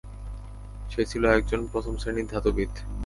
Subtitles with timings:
[0.91, 2.71] সে ছিল একজন প্রথম শ্রেণীর ধাতুবিদ।